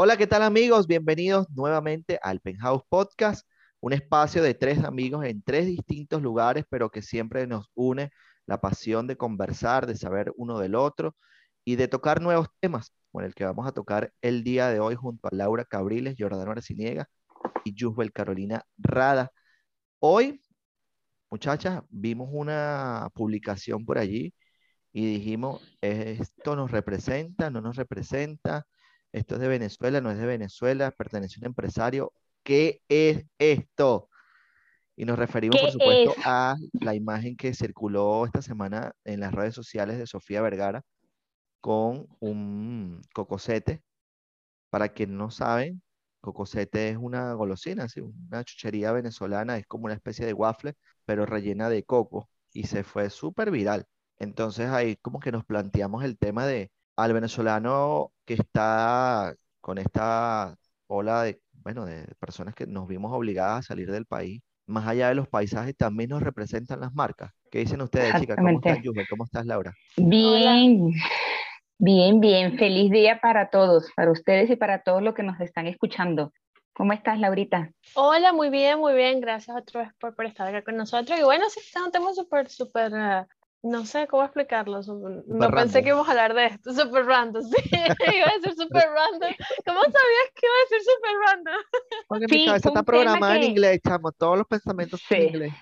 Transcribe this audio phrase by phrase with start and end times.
[0.00, 0.86] Hola, ¿qué tal amigos?
[0.86, 3.44] Bienvenidos nuevamente al Penthouse Podcast,
[3.80, 8.12] un espacio de tres amigos en tres distintos lugares, pero que siempre nos une
[8.46, 11.16] la pasión de conversar, de saber uno del otro
[11.64, 14.94] y de tocar nuevos temas, con el que vamos a tocar el día de hoy
[14.94, 17.08] junto a Laura Cabriles, Jordano Arciniega
[17.64, 19.32] y Yusbel Carolina Rada.
[19.98, 20.40] Hoy,
[21.28, 24.32] muchachas, vimos una publicación por allí
[24.92, 28.64] y dijimos, esto nos representa, no nos representa,
[29.12, 32.12] esto es de Venezuela, no es de Venezuela, pertenece a un empresario,
[32.42, 34.08] ¿qué es esto?
[34.96, 39.54] Y nos referimos, por supuesto, a la imagen que circuló esta semana en las redes
[39.54, 40.82] sociales de Sofía Vergara
[41.60, 43.82] con un cocosete.
[44.70, 45.82] Para quien no saben,
[46.20, 47.86] cocosete es una golosina,
[48.30, 52.82] una chuchería venezolana, es como una especie de waffle, pero rellena de coco y se
[52.84, 53.86] fue súper viral.
[54.18, 60.56] Entonces ahí como que nos planteamos el tema de al venezolano que está con esta
[60.88, 65.08] ola de, bueno, de personas que nos vimos obligadas a salir del país, más allá
[65.08, 67.30] de los paisajes, también nos representan las marcas.
[67.52, 68.36] ¿Qué dicen ustedes, chicas?
[68.36, 69.72] ¿Cómo estás, ¿Cómo estás, Laura?
[69.96, 70.92] Bien,
[71.78, 72.58] bien, bien.
[72.58, 76.32] Feliz día para todos, para ustedes y para todos los que nos están escuchando.
[76.72, 77.70] ¿Cómo estás, Laurita?
[77.94, 79.20] Hola, muy bien, muy bien.
[79.20, 81.16] Gracias otra vez por, por estar acá con nosotros.
[81.16, 83.26] Y bueno, sí, está un tema súper, súper uh,
[83.68, 84.80] no sé cómo explicarlo.
[85.26, 86.72] no pensé que íbamos a hablar de esto.
[86.72, 87.70] Super random, sí.
[87.72, 89.34] iba a decir super random.
[89.66, 91.62] ¿Cómo sabías que iba a decir super random?
[92.08, 94.12] Porque mi cabeza está programada en inglés, chamo.
[94.12, 95.54] Todos los pensamientos en inglés.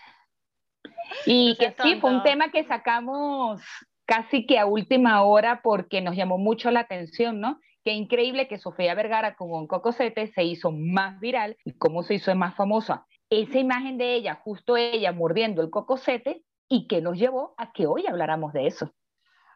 [1.24, 3.62] Y que sí, fue un tema que sacamos
[4.06, 7.60] casi que a última hora porque nos llamó mucho la atención, ¿no?
[7.84, 12.14] Qué increíble que Sofía Vergara con un cocosete se hizo más viral y cómo se
[12.14, 13.06] hizo más famosa.
[13.30, 17.86] Esa imagen de ella, justo ella mordiendo el cocosete, y que nos llevó a que
[17.86, 18.92] hoy habláramos de eso.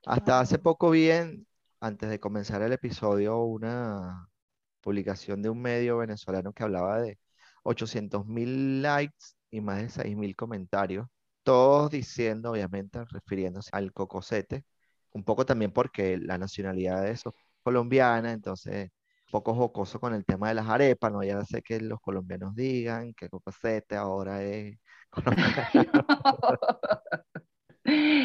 [0.07, 1.11] Hasta hace poco vi,
[1.81, 4.29] antes de comenzar el episodio, una
[4.81, 7.19] publicación de un medio venezolano que hablaba de
[7.65, 11.07] 800 mil likes y más de 6 mil comentarios,
[11.43, 14.65] todos diciendo, obviamente, refiriéndose al cocosete,
[15.13, 18.91] un poco también porque la nacionalidad de eso es colombiana, entonces
[19.31, 23.15] poco jocoso con el tema de las arepas, no ya sé que los colombianos digan
[23.15, 24.79] que cocosete ahora es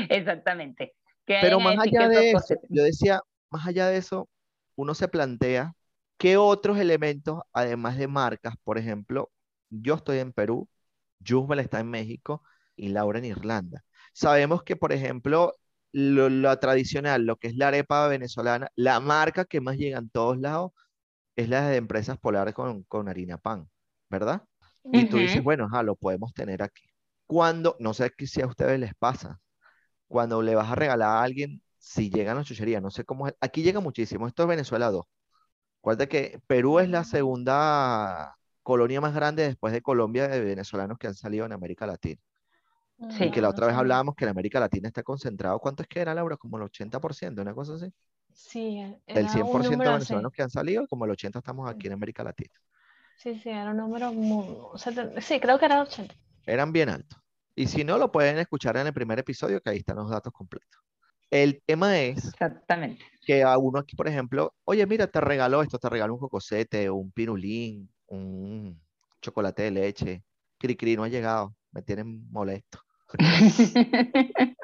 [0.09, 0.95] Exactamente.
[1.25, 4.29] Pero más allá de eso, yo decía, más allá de eso,
[4.75, 5.73] uno se plantea
[6.17, 9.31] qué otros elementos, además de marcas, por ejemplo,
[9.69, 10.69] yo estoy en Perú,
[11.19, 12.43] Yusbel está en México
[12.75, 13.83] y Laura en Irlanda.
[14.13, 15.53] Sabemos que, por ejemplo,
[15.91, 20.37] lo, tradicional, lo que es la arepa venezolana, la marca que más llega en todos
[20.37, 20.71] lados
[21.35, 23.69] es la de empresas polares con, con harina pan,
[24.09, 24.43] ¿verdad?
[24.91, 26.83] Y tú dices, bueno, ja, lo podemos tener aquí.
[27.25, 29.39] Cuando, no sé si a ustedes les pasa,
[30.07, 33.27] cuando le vas a regalar a alguien, si llegan a la chuchería, no sé cómo
[33.27, 35.05] es, aquí llega muchísimo, esto es Venezuela 2.
[35.79, 41.07] Acuérdate que Perú es la segunda colonia más grande después de Colombia de venezolanos que
[41.07, 42.19] han salido en América Latina.
[43.09, 43.25] Sí.
[43.25, 45.99] Y que la otra vez hablábamos que en América Latina está concentrado, ¿cuánto es que
[45.99, 46.37] era, Laura?
[46.37, 47.91] Como el 80%, una cosa así.
[48.33, 52.23] Sí, el 100% de venezolanos que han salido, como el 80% estamos aquí en América
[52.23, 52.53] Latina.
[53.17, 54.45] Sí, sí, era un número muy...
[55.21, 56.13] Sí, creo que era 80.
[56.45, 57.19] Eran bien altos.
[57.55, 60.33] Y si no, lo pueden escuchar en el primer episodio, que ahí están los datos
[60.33, 60.81] completos.
[61.31, 63.03] El tema es Exactamente.
[63.25, 66.89] que a uno aquí, por ejemplo, oye, mira, te regaló esto, te regaló un cocosete,
[66.89, 68.79] un pirulín, un
[69.21, 70.23] chocolate de leche.
[70.57, 72.79] Cricri no ha llegado, me tienen molesto.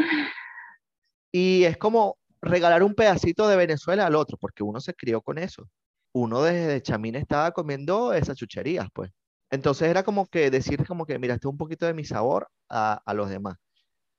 [1.32, 5.38] y es como regalar un pedacito de Venezuela al otro, porque uno se crió con
[5.38, 5.68] eso
[6.14, 9.12] uno desde chamín estaba comiendo esas chucherías, pues.
[9.50, 12.48] Entonces era como que decir como que, mira, este es un poquito de mi sabor
[12.70, 13.58] a, los demás.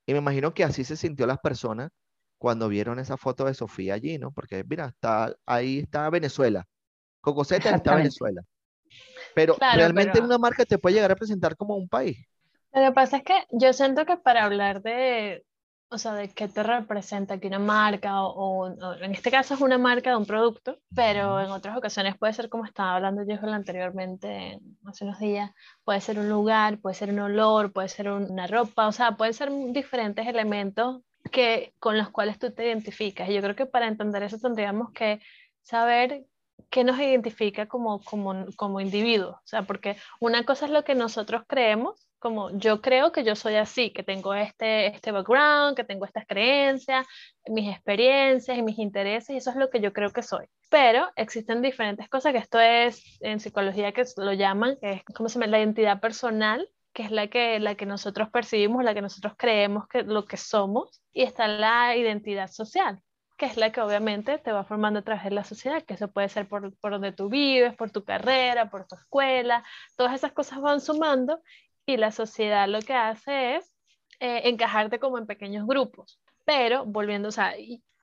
[0.07, 1.91] Y me imagino que así se sintió las personas
[2.39, 4.33] cuando vieron esa foto de Sofía allí, ¿no?
[4.33, 6.67] Porque mira, está, ahí está Venezuela.
[7.21, 8.43] Cocoseta está Venezuela.
[9.35, 12.19] Pero realmente una marca te puede llegar a presentar como un país.
[12.73, 15.45] Lo que pasa es que yo siento que para hablar de,
[15.93, 18.67] o sea, de qué te representa que una marca, o,
[19.01, 22.49] en este caso es una marca de un producto, pero en otras ocasiones puede ser
[22.49, 25.51] como estaba hablando yo anteriormente, hace unos días,
[25.85, 29.35] puede ser un lugar, puede ser un olor, puede ser una ropa, o sea, pueden
[29.35, 33.29] ser diferentes elementos que, con los cuales tú te identificas.
[33.29, 35.21] Y yo creo que para entender eso tendríamos que
[35.61, 36.25] saber
[36.71, 40.95] qué nos identifica como, como, como individuos, o sea, porque una cosa es lo que
[40.95, 45.83] nosotros creemos como yo creo que yo soy así, que tengo este, este background, que
[45.83, 47.05] tengo estas creencias,
[47.49, 50.47] mis experiencias y mis intereses, y eso es lo que yo creo que soy.
[50.71, 55.29] Pero existen diferentes cosas, que esto es en psicología que lo llaman, que es como
[55.29, 59.03] se llama la identidad personal, que es la que, la que nosotros percibimos, la que
[59.03, 63.01] nosotros creemos que lo que somos, y está la identidad social,
[63.37, 66.07] que es la que obviamente te va formando a través de la sociedad, que eso
[66.07, 69.65] puede ser por, por donde tú vives, por tu carrera, por tu escuela,
[69.97, 71.41] todas esas cosas van sumando
[71.87, 73.73] y la sociedad lo que hace es
[74.21, 77.55] eh, encajarte como en pequeños grupos, pero volviendo, o sea,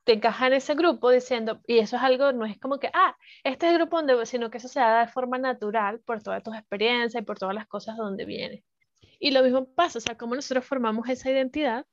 [0.03, 3.15] te encaja en ese grupo diciendo, y eso es algo, no es como que, ah,
[3.43, 6.43] este es el grupo donde, sino que eso se da de forma natural por todas
[6.43, 8.63] tus experiencias y por todas las cosas donde vienes.
[9.19, 11.85] Y lo mismo pasa, o sea, cómo nosotros formamos esa identidad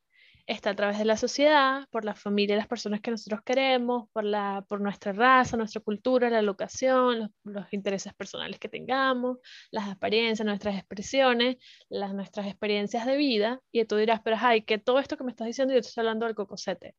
[0.47, 4.09] está a través de la sociedad, por la familia y las personas que nosotros queremos,
[4.13, 9.39] por, la, por nuestra raza, nuestra cultura, la locación, los, intereses personales que tengamos,
[9.71, 11.57] las apariencias, nuestras expresiones,
[11.89, 13.61] las, nuestras experiencias de vida.
[13.73, 16.27] Y tú dirás, pero ay, que todo esto que me estás diciendo, yo estoy hablando
[16.27, 16.95] del cocosete.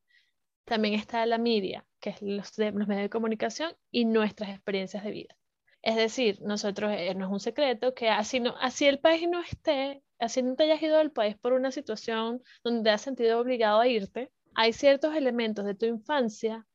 [0.65, 5.11] También está la media, que es los, los medios de comunicación y nuestras experiencias de
[5.11, 5.37] vida.
[5.81, 9.41] Es decir, nosotros, eh, no es un secreto que así, no, así el país no
[9.41, 10.03] esté
[10.43, 13.87] no te hayas ido del país por una situación donde te has sentido obligado a
[13.87, 16.65] irte, hay ciertos elementos de tu infancia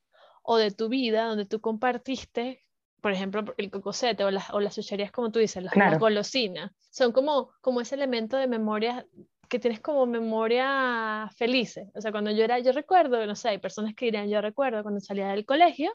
[0.42, 2.64] o de tu vida donde tú compartiste,
[3.00, 4.78] por ejemplo, el cocosete o las, o las
[5.12, 6.70] como tú dices, las, golosinas.
[6.90, 9.06] Son como, como ese elemento de memoria
[9.48, 11.88] que tienes como memoria felices.
[11.94, 14.82] O sea, cuando yo era, yo recuerdo, no sé, hay personas que dirían, yo recuerdo
[14.82, 15.92] cuando salía del colegio,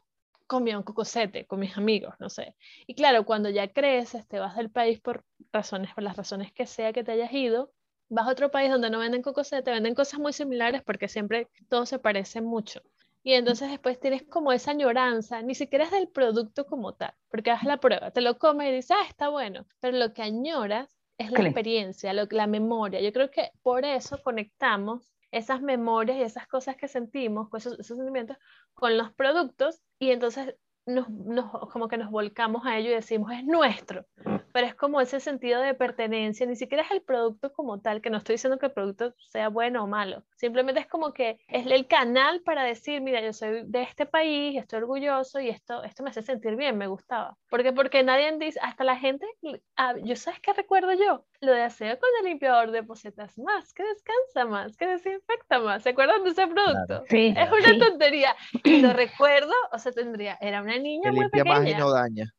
[0.48, 2.56] comía un cocosete con mis amigos, no sé.
[2.88, 6.66] Y claro, cuando ya creces, te vas del país por razones, por las razones que
[6.66, 7.72] sea que te hayas ido,
[8.10, 11.86] vas a otro país donde no venden cocosete, venden cosas muy similares porque siempre todo
[11.86, 12.82] se parece mucho.
[13.24, 17.52] Y entonces después tienes como esa añoranza, ni siquiera es del producto como tal, porque
[17.52, 20.98] haces la prueba, te lo comes y dices, ah, está bueno, pero lo que añoras
[21.18, 23.02] es la experiencia, lo, la memoria.
[23.02, 27.98] Yo creo que por eso conectamos esas memorias y esas cosas que sentimos, esos, esos
[27.98, 28.38] sentimientos,
[28.74, 30.56] con los productos y entonces
[30.88, 34.06] nos, nos, como que nos volcamos a ello y decimos, es nuestro,
[34.52, 38.10] pero es como ese sentido de pertenencia, ni siquiera es el producto como tal, que
[38.10, 41.68] no estoy diciendo que el producto sea bueno o malo, simplemente es como que es
[41.68, 46.04] el canal para decir, mira, yo soy de este país, estoy orgulloso y esto, esto
[46.04, 47.38] me hace sentir bien, me gustaba.
[47.50, 49.26] Porque porque nadie dice, hasta la gente,
[49.76, 53.74] ah, yo sabes qué recuerdo yo, lo de aseo con el limpiador de posetas más,
[53.74, 55.84] que descansa más, que desinfecta más.
[55.84, 57.04] ¿Se acuerdan de ese producto?
[57.10, 57.34] Sí.
[57.38, 58.36] Es una tontería.
[58.64, 61.60] Y lo recuerdo, o sea, tendría, era una niña muy limpia pequeña.
[61.60, 62.34] más y no daña.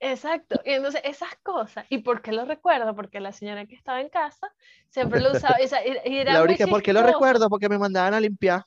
[0.00, 0.60] Exacto.
[0.64, 2.94] Y entonces esas cosas, ¿y por qué lo recuerdo?
[2.94, 4.52] Porque la señora que estaba en casa
[4.88, 5.56] siempre lo usaba.
[5.60, 7.48] Y, era Laurita, ¿por qué lo recuerdo?
[7.48, 8.64] Porque me mandaban a limpiar.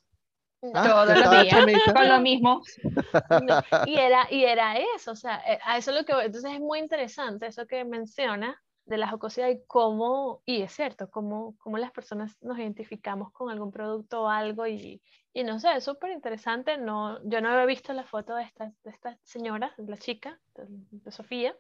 [0.74, 2.62] Ah, Todos los días, con lo mismo.
[3.88, 6.78] y, era, y era eso, o sea, eh, a eso lo que, entonces es muy
[6.78, 11.92] interesante eso que menciona de la jocosidad y cómo, y es cierto, cómo, cómo las
[11.92, 15.02] personas nos identificamos con algún producto o algo y,
[15.34, 16.78] y no sé, es súper interesante.
[16.78, 20.38] No, yo no había visto la foto de esta, de esta señora, de la chica,
[20.56, 21.56] de, Sofía,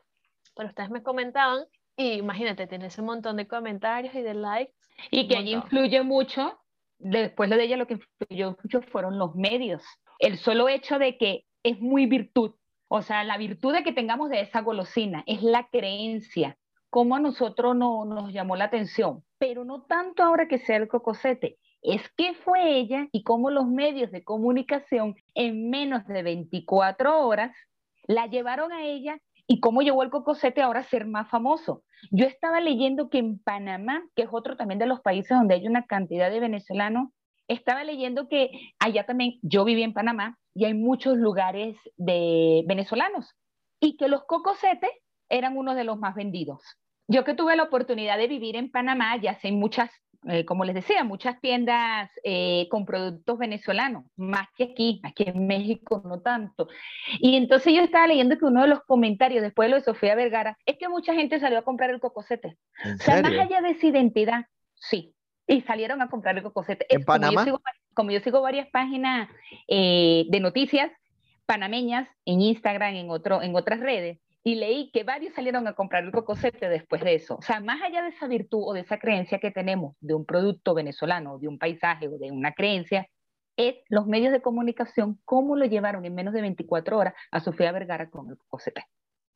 [0.58, 1.64] pero ustedes me comentaban
[1.96, 4.74] y imagínate, tiene ese montón de comentarios y de likes.
[5.10, 6.60] Y que allí influye mucho,
[7.00, 9.84] después lo de ella lo que influyó mucho fueron los medios.
[10.20, 12.56] El solo hecho de que es muy virtud,
[12.90, 16.58] o sea, la virtud de que tengamos de esa golosina es la creencia
[16.92, 20.88] cómo a nosotros no, nos llamó la atención, pero no tanto ahora que sea el
[20.88, 27.26] cocosete, es que fue ella y cómo los medios de comunicación en menos de 24
[27.26, 27.56] horas
[28.04, 29.18] la llevaron a ella
[29.48, 31.84] y cómo llevó el cocosete ahora a ser más famoso.
[32.12, 35.68] Yo estaba leyendo que en Panamá, que es otro también de los países donde hay
[35.68, 37.10] una cantidad de venezolanos,
[37.48, 43.34] estaba leyendo que allá también, yo viví en Panamá y hay muchos lugares de venezolanos
[43.80, 44.92] y que los cocosetes
[45.32, 46.62] eran uno de los más vendidos.
[47.08, 49.90] Yo que tuve la oportunidad de vivir en Panamá, ya sé muchas,
[50.28, 55.48] eh, como les decía, muchas tiendas eh, con productos venezolanos, más que aquí, aquí en
[55.48, 56.68] México no tanto.
[57.20, 60.16] Y entonces yo estaba leyendo que uno de los comentarios después de lo de Sofía
[60.16, 62.58] Vergara es que mucha gente salió a comprar el cocosete.
[62.86, 64.46] O sea, más allá de esa identidad,
[64.76, 65.14] sí,
[65.48, 66.86] y salieron a comprar el cocosete.
[66.90, 67.46] ¿En Panamá?
[67.94, 69.28] Como yo, sigo, varias páginas
[69.68, 70.92] eh, de noticias
[71.46, 76.04] panameñas en Instagram, en, otro, en otras redes, y leí que varios salieron a comprar
[76.04, 77.36] el cocosete después de eso.
[77.36, 80.26] O sea, más allá de esa virtud o de esa creencia que tenemos de un
[80.26, 83.08] producto venezolano, de un paisaje o de una creencia,
[83.56, 87.72] es los medios de comunicación, cómo lo llevaron en menos de 24 horas a Sofía
[87.72, 88.86] Vergara con el cocosete.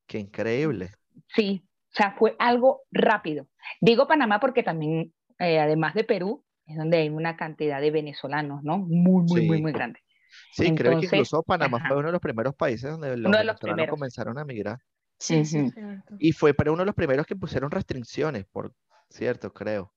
[0.07, 0.91] Qué increíble.
[1.27, 3.47] Sí, o sea, fue algo rápido.
[3.81, 8.63] Digo Panamá porque también, eh, además de Perú, es donde hay una cantidad de venezolanos,
[8.63, 8.79] ¿no?
[8.79, 9.99] Muy, muy, muy, muy grande.
[10.51, 14.37] Sí, creo que incluso Panamá fue uno de los primeros países donde los venezolanos comenzaron
[14.37, 14.79] a migrar.
[15.17, 15.71] Sí, sí,
[16.19, 18.73] Y fue para uno de los primeros que pusieron restricciones, por
[19.09, 19.91] cierto, creo.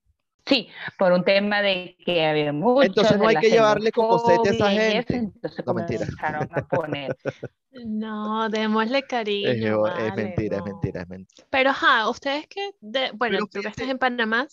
[0.46, 2.82] Sí, por un tema de que había mucho.
[2.82, 5.16] Entonces no hay que llevarle cocosete a esa gente.
[5.16, 6.06] entonces no, mentira.
[6.22, 7.14] A poner.
[7.72, 9.86] no, démosle cariño.
[9.88, 11.46] Es, mentira, es mentira, es mentira.
[11.50, 12.70] Pero, ja, ustedes que,
[13.12, 14.46] bueno, tú que estás en Panamá.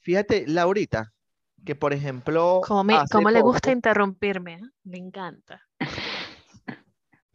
[0.00, 1.14] Fíjate, Laurita,
[1.64, 2.60] que por ejemplo.
[2.66, 4.54] ¿Cómo, me, cómo le gusta interrumpirme?
[4.54, 4.70] ¿eh?
[4.84, 5.62] Me encanta.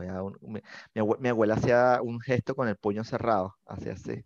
[0.03, 4.25] mi, abuela hacía un gesto con el puño cerrado, así así.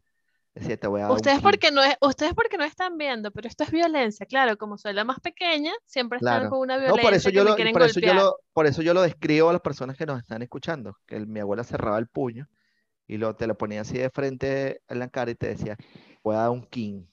[1.12, 4.78] ustedes porque no es, ustedes porque no están viendo, pero esto es violencia, claro, como
[4.78, 7.04] soy la más pequeña, siempre están con una violencia.
[7.04, 9.62] por eso, yo lo, por, eso yo lo, por eso yo lo describo a las
[9.62, 12.48] personas que nos están escuchando, que mi abuela cerraba el puño
[13.08, 15.78] y lo, te lo ponía así de frente en la cara y te decía,
[16.24, 17.06] voy a dar un king.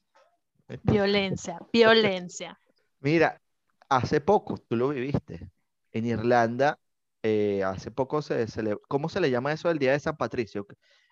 [0.82, 2.58] Violencia, violencia.
[3.00, 3.40] Mira,
[3.88, 5.50] hace poco, tú lo viviste,
[5.92, 6.78] en Irlanda,
[7.26, 8.46] eh, hace poco se,
[8.86, 10.66] ¿cómo se le llama eso el Día de San Patricio?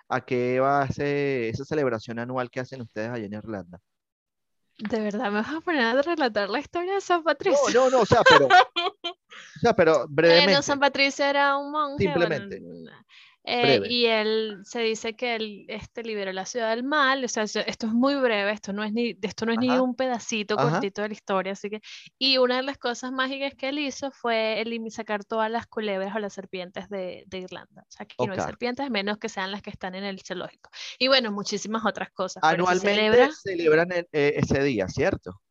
[0.08, 3.80] ¿A qué va esa celebración anual que hacen ustedes allá en Irlanda?
[4.76, 7.58] ¿De verdad me vas a poner a relatar la historia de San Patricio?
[7.72, 10.44] No, no, no, o sea, pero, o sea, pero brevemente.
[10.50, 12.04] Bueno, San Patricio era un monje.
[12.04, 12.60] Simplemente.
[13.44, 17.42] Eh, y él se dice que él este, liberó la ciudad del mal, o sea,
[17.42, 21.02] esto es muy breve, esto no es ni, esto no es ni un pedacito cortito
[21.02, 21.80] de la historia, así que,
[22.18, 26.14] y una de las cosas mágicas que él hizo fue el, sacar todas las culebras
[26.14, 29.28] o las serpientes de, de Irlanda, o sea, que aquí no hay serpientes, menos que
[29.28, 30.70] sean las que están en el zoológico,
[31.00, 32.44] y bueno, muchísimas otras cosas.
[32.44, 35.42] Anualmente celebran eh, ese día, ¿cierto?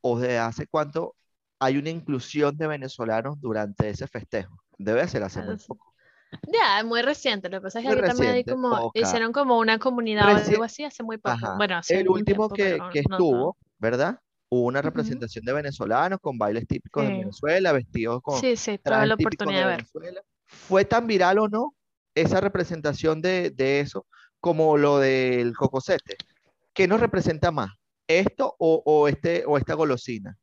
[0.00, 1.16] ¿O de hace cuánto
[1.58, 4.56] hay una inclusión de venezolanos durante ese festejo?
[4.78, 5.93] Debe ser hace muy poco.
[6.46, 7.48] Ya, muy reciente.
[7.48, 10.64] Lo que pasa es que aquí también hay como, hicieron como una comunidad o algo
[10.64, 11.56] así hace muy poco.
[11.56, 14.18] Bueno, El último que, que estuvo, ¿verdad?
[14.48, 18.40] Hubo una representación de venezolanos con bailes típicos de Venezuela, vestidos con.
[18.40, 20.24] Sí, sí, tuve la oportunidad de, ver.
[20.46, 21.74] ¿Fue tan viral o no
[22.14, 24.06] esa representación de, de eso
[24.40, 26.16] como lo del cocosete?
[26.72, 27.70] ¿Qué nos representa más?
[28.06, 30.36] ¿Esto o, o, este, o esta golosina?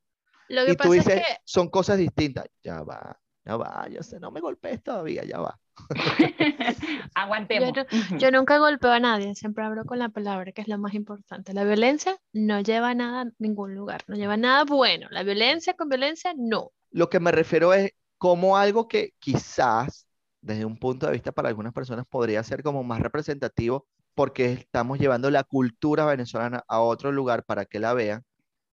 [0.48, 1.36] Lo que y tú dices, es que...
[1.44, 2.46] son cosas distintas.
[2.62, 5.58] Ya va, ya va, yo sé, no me golpees todavía, ya va.
[7.14, 7.72] Aguantemos.
[8.18, 11.52] Yo, nunca golpeo a nadie, siempre hablo con la palabra, que es lo más importante.
[11.52, 15.08] La violencia no lleva a nada a ningún lugar, no lleva a nada bueno.
[15.10, 16.72] La violencia con violencia, no.
[16.90, 20.06] Lo que me refiero es como algo que quizás,
[20.40, 24.98] desde un punto de vista para algunas personas, podría ser como más representativo porque estamos
[24.98, 28.24] llevando la cultura venezolana a otro lugar para que la vean,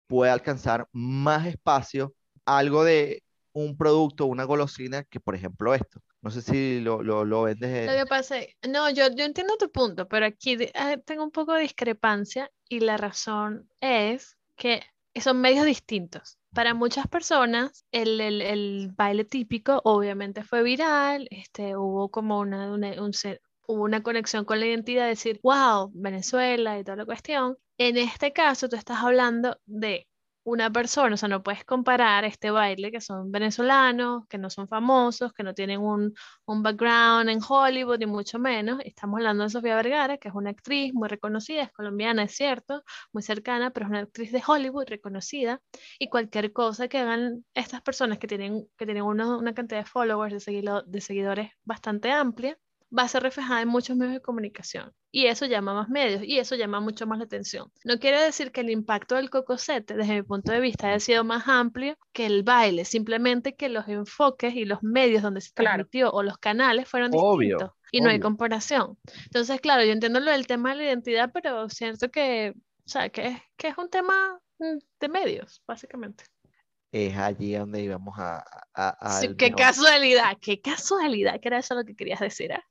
[0.06, 2.14] puede alcanzar más espacio,
[2.44, 6.00] algo de un producto, una golosina, que por ejemplo esto.
[6.20, 7.86] No sé si lo, lo, lo vendes.
[7.86, 8.36] Lo que pasa,
[8.68, 12.80] no, yo, yo entiendo tu punto, pero aquí ah, tengo un poco de discrepancia y
[12.80, 14.82] la razón es que
[15.20, 16.38] son medios distintos.
[16.54, 22.72] Para muchas personas, el, el, el baile típico obviamente fue viral, este, hubo como una,
[22.72, 23.12] una, un,
[23.66, 27.56] hubo una conexión con la identidad, de decir, wow, Venezuela y toda la cuestión.
[27.78, 30.06] En este caso, tú estás hablando de
[30.44, 34.68] una persona, o sea, no puedes comparar este baile que son venezolanos, que no son
[34.68, 36.14] famosos, que no tienen un,
[36.46, 38.80] un background en Hollywood, ni mucho menos.
[38.84, 42.82] Estamos hablando de Sofía Vergara, que es una actriz muy reconocida, es colombiana, es cierto,
[43.12, 45.60] muy cercana, pero es una actriz de Hollywood reconocida.
[45.98, 50.44] Y cualquier cosa que hagan estas personas que tienen, que tienen una cantidad de followers,
[50.44, 52.58] de, de seguidores bastante amplia,
[52.96, 54.92] va a ser reflejada en muchos medios de comunicación.
[55.10, 57.70] Y eso llama más medios y eso llama mucho más la atención.
[57.84, 61.24] No quiere decir que el impacto del cocosete, desde mi punto de vista, haya sido
[61.24, 66.10] más amplio que el baile, simplemente que los enfoques y los medios donde se transmitió
[66.10, 68.98] o los canales fueron distintos y no hay comparación.
[69.24, 73.10] Entonces, claro, yo entiendo lo del tema de la identidad, pero siento que, o sea,
[73.10, 76.24] que, que es un tema mm, de medios, básicamente
[76.92, 78.44] es allí donde íbamos a...
[79.38, 82.52] qué casualidad, qué casualidad, que era eso lo que querías decir.
[82.52, 82.62] ¿eh?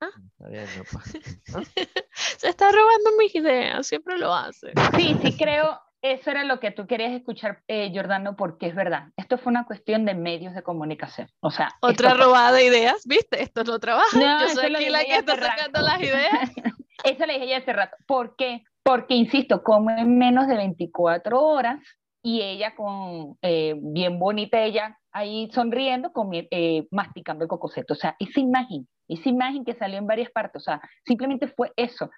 [0.00, 0.10] ¿Ah?
[2.38, 4.72] Se está robando mis ideas, siempre lo hace.
[4.96, 9.08] Sí, sí, creo, eso era lo que tú querías escuchar, eh, Jordano, porque es verdad.
[9.16, 11.28] Esto fue una cuestión de medios de comunicación.
[11.40, 13.42] O sea, otra robada de ideas, ¿viste?
[13.42, 14.08] Esto no trabaja.
[14.12, 16.50] Yo soy aquí la que está sacando las ideas.
[17.04, 17.96] eso le dije ya hace rato.
[18.06, 18.62] ¿Por qué?
[18.84, 21.80] Porque, insisto, como en menos de 24 horas
[22.22, 27.94] y ella con, eh, bien bonita ella, ahí sonriendo, eh, masticando el cocoseto.
[27.94, 31.72] O sea, esa imagen, esa imagen que salió en varias partes, o sea, simplemente fue
[31.76, 32.10] eso,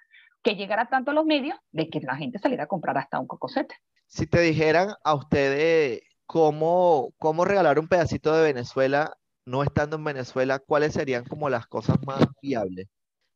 [0.43, 3.27] que llegara tanto a los medios de que la gente saliera a comprar hasta un
[3.27, 3.75] cocosete.
[4.07, 10.03] Si te dijeran a ustedes cómo, cómo regalar un pedacito de Venezuela no estando en
[10.03, 12.87] Venezuela, ¿cuáles serían como las cosas más viables?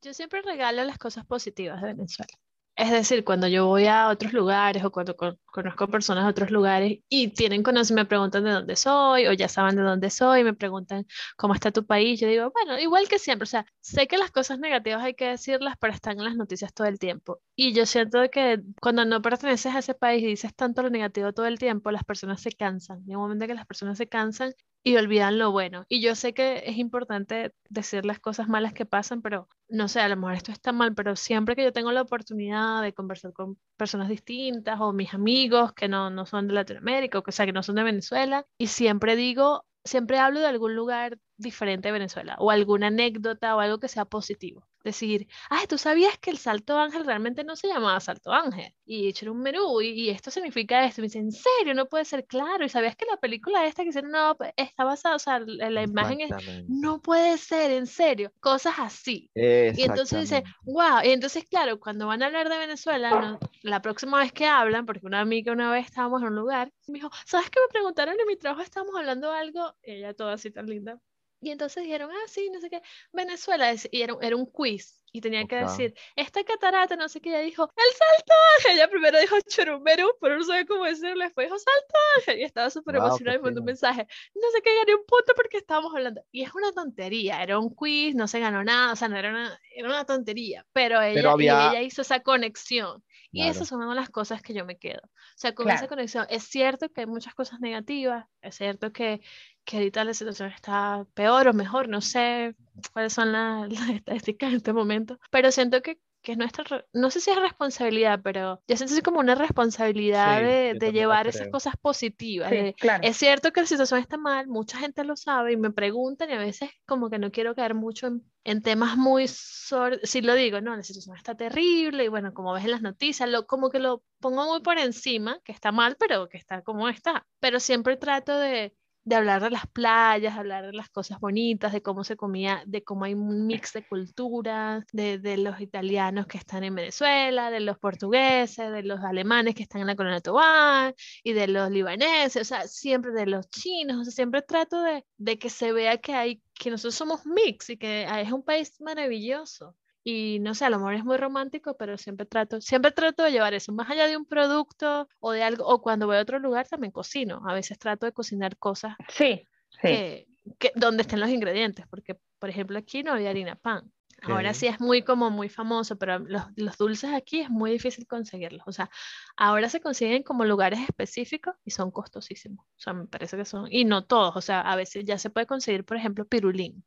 [0.01, 2.33] Yo siempre regalo las cosas positivas de Venezuela.
[2.77, 5.15] Es decir, cuando yo voy a otros lugares o cuando
[5.45, 9.47] conozco personas de otros lugares y tienen conocimiento, me preguntan de dónde soy o ya
[9.47, 11.05] saben de dónde soy, me preguntan
[11.37, 14.29] cómo está tu país, yo digo, bueno, igual que siempre, o sea, sé que las
[14.31, 17.39] cosas negativas hay que decirlas, pero están en las noticias todo el tiempo.
[17.55, 21.31] Y yo siento que cuando no perteneces a ese país y dices tanto lo negativo
[21.31, 23.03] todo el tiempo, las personas se cansan.
[23.07, 24.53] Y un momento que las personas se cansan
[24.85, 25.85] y olvidan lo bueno.
[25.89, 29.99] Y yo sé que es importante decir las cosas malas que pasan, pero no sé,
[29.99, 33.33] a lo mejor esto está mal, pero siempre que yo tengo la oportunidad de conversar
[33.33, 37.47] con personas distintas o mis amigos que no, no son de Latinoamérica o que, sea,
[37.47, 41.93] que no son de Venezuela, y siempre digo siempre hablo de algún lugar diferente de
[41.93, 46.37] Venezuela o alguna anécdota o algo que sea positivo decir, ay, ¿tú sabías que el
[46.37, 48.73] Salto Ángel realmente no se llamaba Salto Ángel?
[48.85, 51.01] Y echar un menú y, esto significa esto.
[51.01, 51.73] Y me dice, ¿en serio?
[51.73, 52.63] No puede ser claro.
[52.63, 56.21] ¿Y sabías que la película esta que hicieron no, está basada, o sea, la, imagen
[56.21, 56.31] es,
[56.67, 58.31] no puede ser, en serio.
[58.39, 59.29] Cosas así.
[59.33, 61.01] Y entonces dice, wow.
[61.03, 65.05] Y entonces, claro, cuando van a hablar de Venezuela, la próxima vez que hablan, porque
[65.05, 68.27] una amiga una vez estábamos en un lugar, me dijo, ¿sabes qué me preguntaron en
[68.27, 68.61] mi trabajo?
[68.61, 70.99] Estábamos hablando de algo, ella toda así tan linda
[71.41, 75.21] y entonces dijeron, ah, sí, no sé qué, Venezuela, y era, era un quiz, y
[75.21, 78.33] tenía que decir, esta catarata, no sé qué, ella dijo, el salto
[78.69, 82.97] ella primero dijo churumberu, pero no sabía cómo decirlo, después dijo salto y estaba súper
[82.97, 86.43] emocionada y mandó un mensaje, no sé qué, gané un punto porque estábamos hablando, y
[86.43, 89.59] es una tontería, era un quiz, no se ganó nada, o sea, no era una,
[89.75, 93.03] era una tontería, pero ella, ella hizo esa conexión,
[93.35, 95.01] y esas son las cosas que yo me quedo.
[95.03, 99.19] O sea, con esa conexión, es cierto que hay muchas cosas negativas, es cierto que,
[99.65, 102.55] que ahorita la situación está peor o mejor, no sé
[102.93, 103.31] cuáles son
[103.69, 107.39] las estadísticas en este momento, pero siento que que es nuestra, no sé si es
[107.39, 112.51] responsabilidad, pero yo siento así como una responsabilidad de, de llevar esas cosas positivas.
[112.51, 116.33] Es cierto que la situación está mal, mucha gente lo sabe y me preguntan y
[116.33, 120.59] a veces como que no quiero caer mucho en, en temas muy, si lo digo,
[120.61, 123.79] no, la situación está terrible y bueno, como ves en las noticias, lo, como que
[123.79, 127.27] lo pongo muy por encima, que está mal, pero que está como está.
[127.39, 128.73] Pero siempre trato de,
[129.05, 132.83] de hablar de las playas, hablar de las cosas bonitas, de cómo se comía, de
[132.83, 137.59] cómo hay un mix de culturas, de, de, los italianos que están en Venezuela, de
[137.59, 142.41] los portugueses, de los alemanes que están en la colonia Tobán y de los libaneses,
[142.41, 145.97] o sea, siempre de los chinos, o sea, siempre trato de, de que se vea
[145.97, 149.75] que hay, que nosotros somos mix y que es un país maravilloso
[150.07, 153.31] y no sé, a lo mejor es muy romántico, pero siempre trato, siempre trato de
[153.31, 156.37] llevar eso, más allá de un producto o de algo, o cuando voy a otro
[156.37, 159.47] lugar también cocino, a veces trato de cocinar cosas sí,
[159.81, 160.27] sí.
[160.59, 163.91] Que, donde estén los ingredientes, porque por ejemplo aquí no había harina pan.
[164.21, 168.07] Ahora sí es muy como muy famoso, pero los, los, dulces aquí es muy difícil
[168.07, 168.63] conseguirlos.
[168.65, 168.89] O sea,
[169.35, 172.65] ahora se consiguen como lugares específicos y son costosísimos.
[172.65, 174.35] O sea, me parece que son, y no todos.
[174.35, 176.83] O sea, a veces ya se puede conseguir, por ejemplo, pirulín,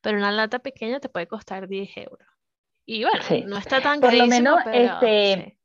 [0.00, 2.31] pero una lata pequeña te puede costar 10 euros.
[2.84, 5.58] Y bueno, no está tan Por lo menos, este,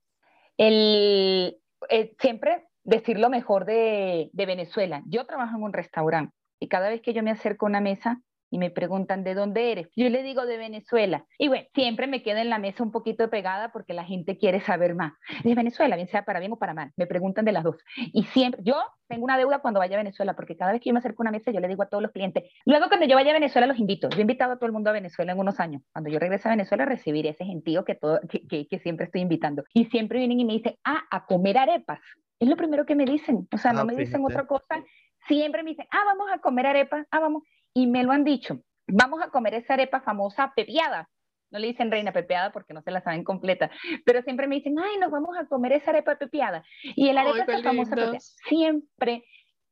[0.58, 1.58] el,
[1.90, 5.02] eh, siempre decir lo mejor de, de Venezuela.
[5.08, 8.22] Yo trabajo en un restaurante y cada vez que yo me acerco a una mesa,
[8.50, 9.90] y me preguntan de dónde eres.
[9.96, 11.26] Yo le digo de Venezuela.
[11.38, 14.62] Y bueno, siempre me quedo en la mesa un poquito pegada porque la gente quiere
[14.62, 15.14] saber más.
[15.44, 16.92] De Venezuela, bien sea para bien o para mal.
[16.96, 17.78] Me preguntan de las dos.
[18.14, 18.76] Y siempre, yo
[19.08, 21.26] tengo una deuda cuando vaya a Venezuela porque cada vez que yo me acerco a
[21.26, 22.44] una mesa yo le digo a todos los clientes.
[22.66, 24.10] Luego cuando yo vaya a Venezuela los invito.
[24.10, 25.82] Yo he invitado a todo el mundo a Venezuela en unos años.
[25.92, 29.64] Cuando yo regrese a Venezuela recibiré ese gentío que, todo, que, que, siempre estoy invitando.
[29.74, 32.00] Y siempre vienen y me dicen, ah, a comer arepas.
[32.40, 33.48] Es lo primero que me dicen.
[33.52, 34.84] O sea, no ah, me dicen otra cosa.
[35.28, 38.62] Siempre me dicen, ah, vamos a comer arepas, ah, vamos y me lo han dicho.
[38.88, 41.10] Vamos a comer esa arepa famosa pepiada.
[41.50, 43.72] No le dicen reina pepeada porque no se la saben completa,
[44.06, 46.64] pero siempre me dicen, ay, nos vamos a comer esa arepa pepiada.
[46.84, 48.20] Y el arepa famosa pepiada.
[48.20, 49.24] Siempre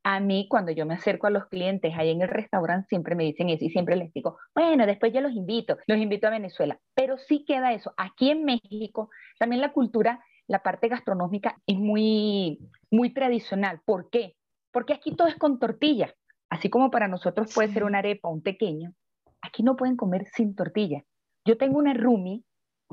[0.05, 3.23] a mí, cuando yo me acerco a los clientes ahí en el restaurante, siempre me
[3.23, 6.79] dicen eso y siempre les digo, bueno, después yo los invito, los invito a Venezuela.
[6.93, 7.91] Pero sí queda eso.
[7.97, 12.60] Aquí en México, también la cultura, la parte gastronómica es muy,
[12.91, 13.81] muy tradicional.
[13.84, 14.36] ¿Por qué?
[14.71, 16.13] Porque aquí todo es con tortilla.
[16.56, 18.94] Así como para nosotros puede ser una arepa, un pequeño,
[19.41, 21.04] aquí no pueden comer sin tortilla.
[21.44, 22.46] Yo tengo una roomie,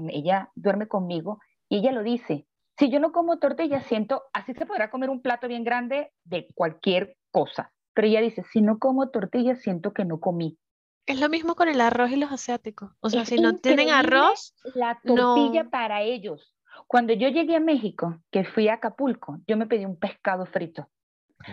[0.08, 4.66] ella duerme conmigo y ella lo dice, si yo no como tortilla, siento, así se
[4.66, 9.10] podrá comer un plato bien grande de cualquier cosa, pero ella dice, si no como
[9.10, 10.58] tortilla, siento que no comí.
[11.06, 12.90] Es lo mismo con el arroz y los asiáticos.
[12.98, 16.56] O sea, si no tienen arroz, la tortilla para ellos.
[16.88, 20.88] Cuando yo llegué a México, que fui a Acapulco, yo me pedí un pescado frito.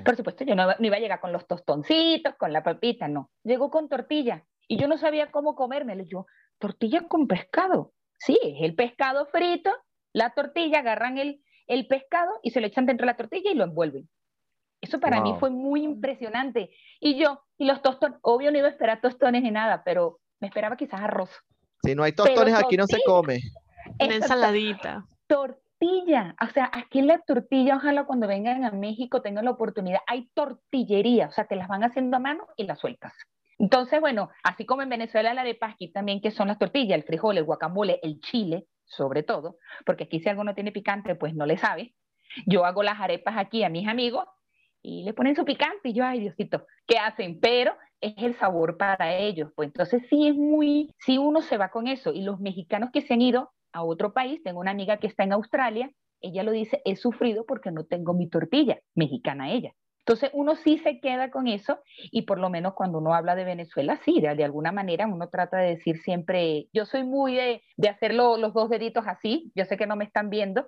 [0.04, 3.30] Por supuesto, yo no, iba a llegar con los tostoncitos, con la papita, no.
[3.44, 6.04] Llegó con tortilla y yo no sabía cómo comérmelo.
[6.04, 6.26] Yo,
[6.58, 7.94] tortilla con pescado.
[8.20, 9.72] Sí, es el pescado frito,
[10.14, 13.56] la tortilla, agarran el, el pescado y se lo echan dentro de la tortilla y
[13.56, 14.10] lo envuelven.
[14.82, 16.72] Eso para mí fue muy impresionante.
[17.00, 20.48] Y yo, y los tostones, obvio no iba a esperar tostones ni nada, pero me
[20.48, 21.30] esperaba quizás arroz.
[21.84, 23.42] Si no hay tostones, aquí no se come.
[24.00, 25.06] Una ensaladita.
[25.28, 30.30] Tortilla, o sea, aquí la tortilla, ojalá cuando vengan a México tengan la oportunidad, hay
[30.34, 33.14] tortillería, o sea, te las van haciendo a mano y las sueltas.
[33.58, 37.04] Entonces, bueno, así como en Venezuela la de aquí también, que son las tortillas, el
[37.04, 41.34] frijol, el guacamole, el chile, sobre todo, porque aquí si algo no tiene picante, pues
[41.36, 41.94] no le sabe.
[42.46, 44.26] Yo hago las arepas aquí a mis amigos
[44.82, 47.40] y le ponen su picante y yo, ay Diosito, ¿qué hacen?
[47.40, 49.52] Pero es el sabor para ellos.
[49.56, 53.02] Pues entonces sí es muy, si uno se va con eso y los mexicanos que
[53.02, 56.52] se han ido a otro país, tengo una amiga que está en Australia, ella lo
[56.52, 59.74] dice, he sufrido porque no tengo mi tortilla, mexicana ella.
[60.00, 61.80] Entonces uno sí se queda con eso
[62.12, 65.58] y por lo menos cuando uno habla de Venezuela, sí, de, alguna manera uno trata
[65.58, 69.78] de decir siempre, yo soy muy de, de hacer los dos deditos así, yo sé
[69.78, 70.68] que no me están viendo,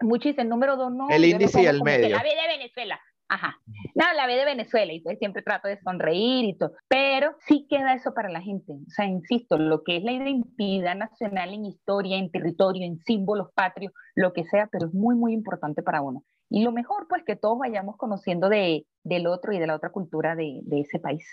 [0.00, 1.08] muchos dicen número dos no.
[1.10, 2.16] El índice y el medio.
[2.16, 3.00] La B de Venezuela.
[3.28, 3.60] Ajá.
[3.94, 6.72] No, la B de Venezuela y pues siempre trato de sonreír y todo.
[6.88, 8.72] Pero sí queda eso para la gente.
[8.72, 13.48] O sea, insisto, lo que es la identidad nacional en historia, en territorio, en símbolos
[13.54, 16.24] patrios, lo que sea, pero es muy, muy importante para uno.
[16.48, 19.90] Y lo mejor, pues, que todos vayamos conociendo de, del otro y de la otra
[19.90, 21.26] cultura de, de ese país.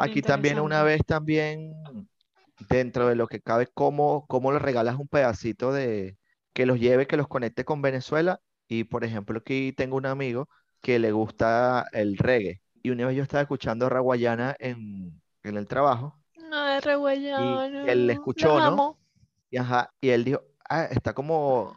[0.00, 1.72] Aquí también una vez también,
[2.68, 6.16] dentro de lo que cabe, ¿cómo, cómo le regalas un pedacito de
[6.52, 8.40] que los lleve, que los conecte con Venezuela?
[8.66, 10.48] Y, por ejemplo, aquí tengo un amigo
[10.80, 12.60] que le gusta el reggae.
[12.82, 16.18] Y una vez yo estaba escuchando Raguayana en, en el trabajo.
[16.48, 17.86] No, es Raguayana.
[17.86, 18.98] Y él le escuchó, ¿no?
[19.50, 21.76] Y, ajá, y él dijo, ah, está como,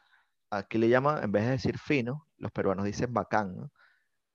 [0.49, 3.71] aquí le llama, en vez de decir fino, los peruanos dicen bacán, ¿no?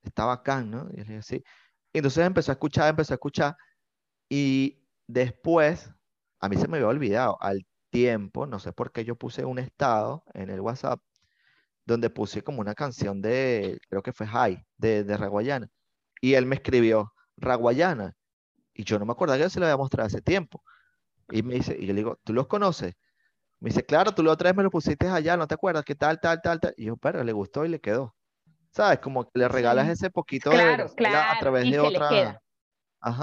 [0.03, 0.87] Está bacán, ¿no?
[0.93, 1.43] Y él dijo, sí.
[1.91, 3.57] Y entonces empezó a escuchar, empezó a escuchar.
[4.29, 5.91] Y después,
[6.39, 9.57] a mí se me había olvidado, al tiempo, no sé por qué yo puse un
[9.57, 11.01] estado en el WhatsApp
[11.89, 15.67] donde puse como una canción de, creo que fue High, de, de Raguayana.
[16.21, 18.13] Y él me escribió, Raguayana.
[18.73, 20.63] Y yo no me acordaba que se lo había mostrado hace tiempo.
[21.31, 22.95] Y me dice, y yo le digo, ¿tú los conoces?
[23.59, 25.83] Me dice, claro, tú la otra vez me lo pusiste allá, ¿no te acuerdas?
[25.83, 26.73] ¿Qué tal, tal, tal, tal?
[26.77, 28.15] Y yo, pero le gustó y le quedó.
[28.71, 28.99] ¿Sabes?
[28.99, 32.41] Como que le regalas ese poquito de a través de otra.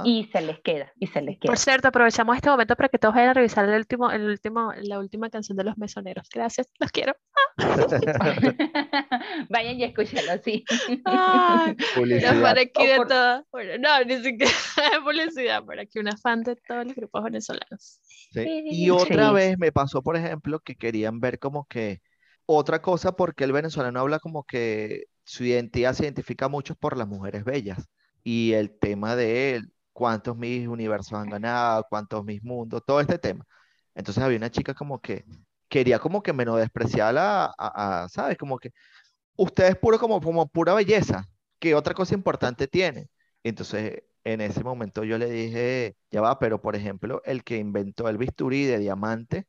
[0.04, 1.50] Y se les queda, y se les queda.
[1.50, 4.72] Por cierto, aprovechamos este momento para que todos vayan a revisar el último, el último,
[4.80, 6.28] la última canción de los mesoneros.
[6.32, 7.14] Gracias, los quiero.
[9.50, 10.64] vayan y escúchenlo, sí.
[11.94, 12.40] publicidad.
[12.40, 13.46] Para aquí de todo.
[13.52, 14.52] Bueno, no, ni siquiera
[15.04, 18.00] publicidad, para aquí una fan de todos los grupos venezolanos.
[18.34, 22.00] Y otra vez me pasó, por ejemplo, que querían ver como que
[22.46, 27.08] otra cosa porque el venezolano habla como que su identidad se identifica mucho por las
[27.08, 27.88] mujeres bellas
[28.26, 29.62] y el tema de
[29.92, 33.46] cuántos mis universos han ganado, cuántos mis mundos, todo este tema.
[33.94, 35.24] Entonces había una chica como que
[35.68, 38.36] quería como que menospreciar a, ¿sabes?
[38.38, 38.72] Como que
[39.36, 41.28] usted es puro como, como pura belleza,
[41.60, 43.08] ¿qué otra cosa importante tiene?
[43.44, 48.08] Entonces en ese momento yo le dije, ya va, pero por ejemplo, el que inventó
[48.08, 49.46] el bisturí de diamante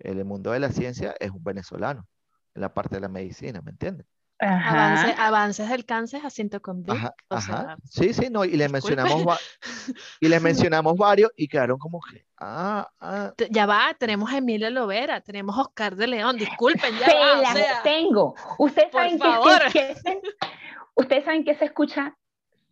[0.00, 2.08] en el mundo de la ciencia es un venezolano,
[2.54, 4.06] en la parte de la medicina, ¿me entiendes?
[4.38, 6.84] Avances del cáncer Jacinto con
[7.30, 9.38] Ajá, sí, sí, no, y le mencionamos
[10.20, 13.32] y le mencionamos varios y quedaron como que, ah, ah.
[13.50, 18.34] Ya va, tenemos a Emilia Lovera, tenemos a Oscar de León, disculpen, ya se tengo.
[18.58, 19.94] Ustedes saben que,
[20.94, 22.16] ustedes saben que se escucha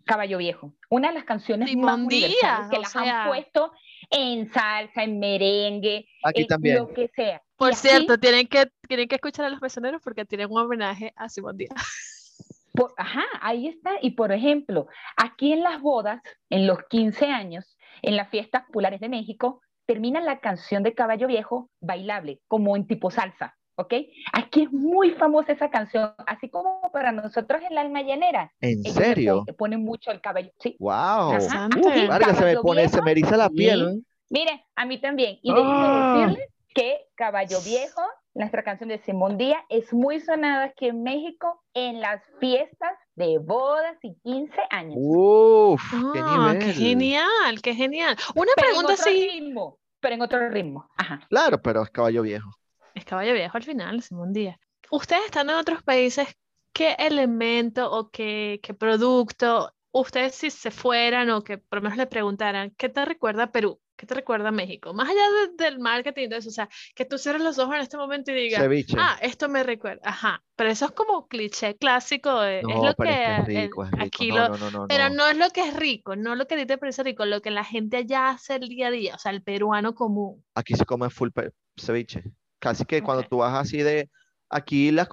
[0.05, 3.73] Caballo Viejo, una de las canciones más universales que las han puesto
[4.11, 6.77] en salsa, en merengue, Aquí también.
[6.77, 7.43] lo que sea.
[7.63, 11.29] Por cierto, tienen que, tienen que escuchar a los mesoneros porque tienen un homenaje a
[11.29, 11.71] Simón Díaz.
[12.97, 13.93] ajá, ahí está.
[14.03, 16.21] Y por ejemplo, aquí en las bodas,
[16.51, 21.29] en los 15 años, en las fiestas populares de México, termina la canción de Caballo
[21.29, 23.57] Viejo bailable, como en tipo salsa.
[23.77, 23.95] ¿ok?
[24.33, 28.53] Aquí es muy famosa esa canción, así como para nosotros en la alma llanera.
[28.61, 29.45] ¿En serio?
[29.47, 30.75] Se pone mucho el cabello, sí.
[30.81, 31.41] ¡Wow!
[31.41, 34.05] se me pone, se me eriza la piel.
[34.31, 35.39] Mire, a mí también.
[35.43, 36.15] Y déjenme ah.
[36.27, 38.03] decirles que Caballo Viejo,
[38.35, 43.39] nuestra canción de Simón Díaz, es muy sonada aquí en México en las fiestas de
[43.39, 44.95] bodas y 15 años.
[44.99, 45.83] ¡Uf!
[46.13, 47.63] qué, ah, qué, genial!
[47.63, 48.17] ¡Qué genial!
[48.35, 49.55] Una pregunta así.
[50.01, 50.89] pero en otro ritmo.
[50.97, 51.21] Ajá.
[51.29, 52.51] Claro, pero es Caballo Viejo.
[52.95, 54.59] Es Caballo Viejo al final, Simón Díaz.
[54.91, 56.29] Ustedes están en otros países,
[56.73, 61.99] ¿qué elemento o qué, qué producto ustedes si se fueran o que por lo menos
[61.99, 63.81] le preguntaran, ¿qué te recuerda Perú?
[63.97, 64.95] ¿Qué te recuerda México?
[64.95, 65.23] Más allá
[65.57, 68.35] del marketing de eso, o sea, que tú cierres los ojos en este momento y
[68.35, 68.67] digas,
[68.99, 74.33] ah, esto me recuerda, ajá, pero eso es como cliché clásico, es lo que, aquí
[74.33, 74.51] lo,
[74.89, 75.29] pero no.
[75.29, 77.51] es lo que es rico, no lo que a ti te parece rico, lo que
[77.51, 80.45] la gente allá hace el día a día, o sea, el peruano común.
[80.55, 81.29] Aquí se come full
[81.77, 82.25] ceviche,
[82.59, 84.11] casi que cuando tú vas así de,
[84.49, 85.09] aquí las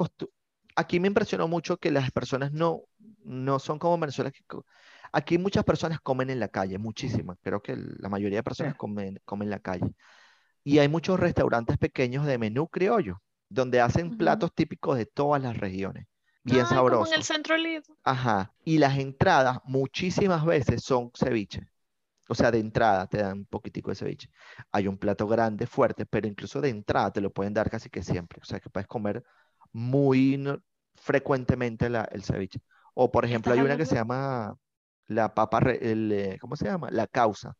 [0.75, 2.83] aquí me impresionó mucho que las personas no,
[3.23, 4.41] no son como Venezuela, que
[5.11, 7.37] Aquí muchas personas comen en la calle, muchísimas.
[7.41, 9.93] Creo que la mayoría de personas comen, comen en la calle.
[10.63, 15.57] Y hay muchos restaurantes pequeños de menú criollo, donde hacen platos típicos de todas las
[15.57, 16.05] regiones.
[16.43, 17.05] Bien sabrosos.
[17.05, 17.55] Como en el centro
[18.03, 18.53] Ajá.
[18.63, 21.67] Y las entradas muchísimas veces son ceviche.
[22.27, 24.29] O sea, de entrada te dan un poquitico de ceviche.
[24.71, 28.03] Hay un plato grande, fuerte, pero incluso de entrada te lo pueden dar casi que
[28.03, 28.39] siempre.
[28.41, 29.23] O sea, que puedes comer
[29.71, 30.39] muy
[30.95, 32.61] frecuentemente el ceviche.
[32.93, 34.55] O, por ejemplo, hay una que se llama
[35.09, 36.89] la papa, el, eh, ¿cómo se llama?
[36.91, 37.55] La causa.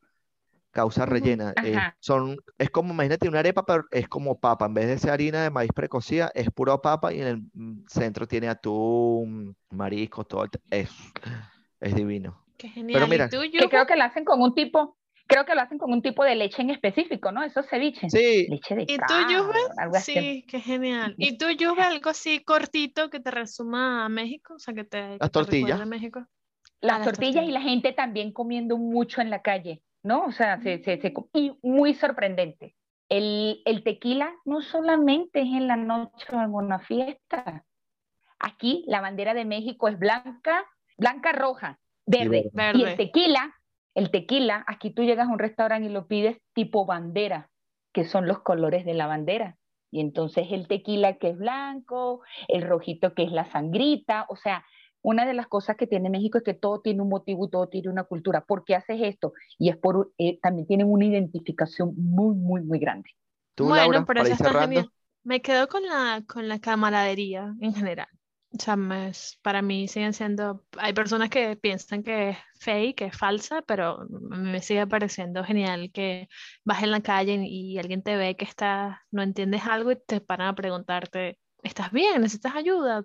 [0.71, 1.53] Causa rellena.
[1.63, 4.67] Eh, son, es como, imagínate una arepa, pero es como papa.
[4.67, 7.85] En vez de ser harina de maíz precocida, es pura papa y en el mm,
[7.87, 10.45] centro tiene atún, marisco, todo.
[10.69, 10.93] Eso.
[11.79, 12.45] Es divino.
[12.55, 12.93] Qué genial.
[12.93, 15.91] Pero mira, que creo que lo hacen con un tipo, creo que lo hacen con
[15.91, 17.43] un tipo de leche en específico, ¿no?
[17.43, 18.11] Esos ceviches.
[18.11, 18.45] Sí.
[18.47, 19.13] Leche de ¿Y tú,
[19.77, 20.13] algo así.
[20.13, 21.15] Sí, qué genial.
[21.17, 24.53] ¿Y tú, Juve, algo así cortito que te resuma a México?
[24.53, 25.17] O sea, que te...
[25.17, 25.83] Las tortillas.
[25.87, 26.27] México.
[26.81, 30.25] Las, tortillas, y la gente también comiendo mucho en la calle, ¿no?
[30.25, 32.75] O sea, se, se, se, y muy sorprendente.
[33.09, 37.65] El, el, tequila no solamente es en la noche o en una fiesta.
[38.39, 40.65] Aquí la bandera de México es blanca,
[40.97, 42.49] blanca, roja, verde.
[42.73, 43.55] Y, el tequila,
[43.95, 47.49] el tequila, aquí tú llegas a un restaurante y lo pides tipo bandera,
[47.93, 49.57] que son los colores de la bandera.
[49.91, 54.63] Y entonces el tequila que es blanco, el rojito que es la sangrita, o sea,
[55.01, 57.67] una de las cosas que tiene México es que todo tiene un motivo y todo
[57.67, 58.41] tiene una cultura.
[58.45, 59.33] ¿Por qué haces esto?
[59.57, 63.09] Y es por, eh, también tienen una identificación muy, muy, muy grande.
[63.57, 64.91] bueno, pero eso está genial.
[65.23, 68.07] Me quedo con la, con la camaradería en general.
[68.51, 68.75] O sea,
[69.43, 74.07] para mí siguen siendo, hay personas que piensan que es fake, que es falsa, pero
[74.09, 76.27] me sigue pareciendo genial que
[76.63, 80.19] vas en la calle y alguien te ve que está, no entiendes algo y te
[80.19, 82.21] paran a preguntarte ¿estás bien?
[82.21, 83.03] ¿Necesitas ayuda?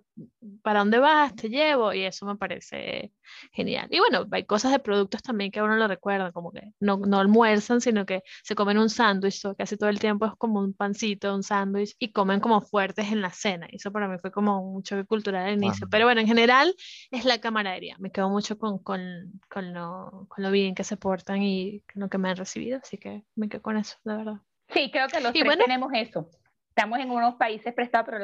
[0.63, 1.35] ¿Para dónde vas?
[1.35, 1.93] Te llevo.
[1.93, 3.13] Y eso me parece
[3.53, 3.89] genial.
[3.91, 7.19] Y bueno, hay cosas de productos también que uno lo recuerda, como que no, no
[7.19, 11.35] almuerzan, sino que se comen un sándwich, casi todo el tiempo es como un pancito,
[11.35, 13.67] un sándwich, y comen como fuertes en la cena.
[13.71, 15.89] Y eso para mí fue como un choque cultural al inicio.
[15.91, 16.75] Pero bueno, en general
[17.11, 17.97] es la camaradería.
[17.99, 22.09] Me quedo mucho con, con, con, lo, con lo bien que se portan y lo
[22.09, 22.79] que me han recibido.
[22.83, 24.41] Así que me quedo con eso, la verdad.
[24.69, 26.29] Sí, creo que los tres tenemos eso
[26.77, 28.19] estamos en unos países prestados, pero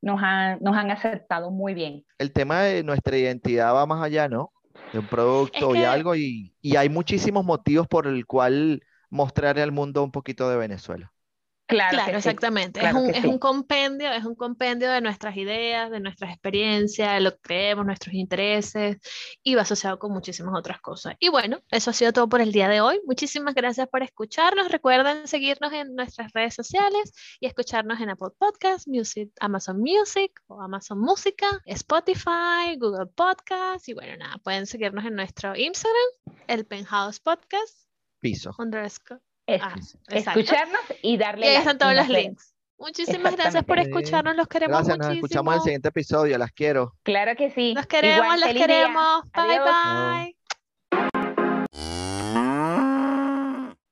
[0.00, 0.20] nos,
[0.60, 2.04] nos han aceptado muy bien.
[2.18, 4.52] El tema de nuestra identidad va más allá, ¿no?
[4.92, 9.72] De un producto y algo, y, y, hay muchísimos motivos por el cual mostrarle al
[9.72, 11.12] mundo un poquito de Venezuela.
[11.70, 12.84] Claro, exactamente.
[12.84, 17.20] es, un, es un, compendio, es un compendio de nuestras ideas, de nuestras experiencias, de
[17.20, 18.98] lo que creemos, nuestros intereses,
[19.42, 21.14] y va asociado con muchísimas otras cosas.
[21.18, 23.00] Y bueno, eso ha sido todo por el día de hoy.
[23.06, 24.70] Muchísimas gracias por escucharnos.
[24.70, 30.60] Recuerden seguirnos en nuestras redes sociales y escucharnos en Apple Podcasts, Music, Amazon Music o
[30.60, 33.88] Amazon Música, Spotify, Google Podcasts.
[33.88, 35.94] Y bueno, nada, pueden seguirnos en nuestro Instagram,
[36.48, 37.86] el Penthouse Podcast.
[38.20, 38.54] Piso.
[38.58, 39.29] Underscore.
[39.60, 39.74] Ah,
[40.08, 41.46] escucharnos y darle.
[41.46, 42.54] Y ahí están todos los links.
[42.78, 45.08] Muchísimas gracias por escucharnos, los queremos gracias, muchísimo.
[45.08, 46.94] Nos escuchamos en el siguiente episodio, las quiero.
[47.02, 47.74] Claro que sí.
[47.74, 49.22] Los queremos, las queremos.
[49.34, 50.39] Bye bye.